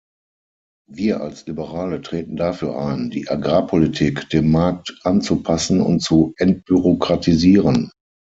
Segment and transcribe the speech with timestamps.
[0.89, 7.91] Wir als Liberale treten dafür ein, die Agrarpolitik dem Markt anzupassen und zu entbürokratisieren.